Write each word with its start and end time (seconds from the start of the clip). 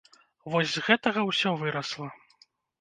Вось 0.53 0.71
з 0.77 0.83
гэтага 0.87 1.27
ўсё 1.29 1.55
вырасла. 1.61 2.11